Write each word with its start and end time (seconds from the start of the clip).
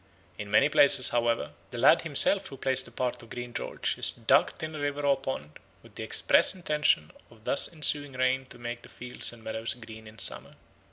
In 0.39 0.49
many 0.49 0.67
places, 0.67 1.09
however, 1.09 1.51
the 1.69 1.77
lad 1.77 2.01
himself 2.01 2.47
who 2.47 2.57
plays 2.57 2.81
the 2.81 2.89
part 2.89 3.21
of 3.21 3.29
Green 3.29 3.53
George 3.53 3.99
is 3.99 4.09
ducked 4.11 4.63
in 4.63 4.73
a 4.73 4.79
river 4.79 5.05
or 5.05 5.15
pond, 5.15 5.59
with 5.83 5.93
the 5.93 6.01
express 6.01 6.55
intention 6.55 7.11
of 7.29 7.43
thus 7.43 7.67
ensuring 7.67 8.13
rain 8.13 8.47
to 8.47 8.57
make 8.57 8.81
the 8.81 8.89
fields 8.89 9.31
and 9.31 9.43
meadows 9.43 9.75
green 9.75 10.07
in 10.07 10.17
summer. 10.17 10.55